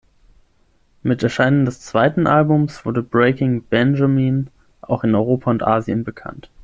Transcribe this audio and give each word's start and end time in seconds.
Mit 1.03 1.21
Erscheinen 1.21 1.65
des 1.65 1.81
zweiten 1.81 2.25
Albums 2.25 2.87
wurde 2.87 3.03
Breaking 3.03 3.61
Benjamin 3.61 4.49
auch 4.81 5.03
in 5.03 5.13
Europa 5.13 5.51
und 5.51 5.61
Asien 5.61 6.03
bekannt. 6.03 6.49